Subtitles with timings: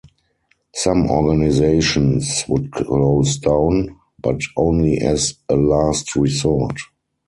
[0.73, 6.79] Some organizations would close down, but only as a last resort.